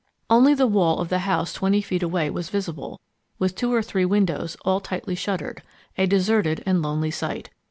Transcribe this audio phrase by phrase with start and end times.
[0.31, 2.99] Only the wall of the house twenty feet away was visible,
[3.37, 5.61] with two or three windows, all tightly shuttered
[5.95, 7.51] a deserted and lonely sight.